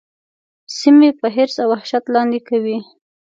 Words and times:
سیمې 0.77 1.09
په 1.19 1.27
حرص 1.35 1.55
او 1.63 1.67
وحشت 1.73 2.03
لاندي 2.13 2.41
کوي. 2.49 2.77